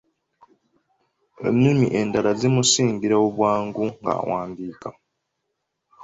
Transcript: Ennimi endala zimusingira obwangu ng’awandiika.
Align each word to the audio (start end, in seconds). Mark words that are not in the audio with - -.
Ennimi 1.47 1.87
endala 1.99 2.31
zimusingira 2.39 3.15
obwangu 3.27 3.83
ng’awandiika. 4.01 4.89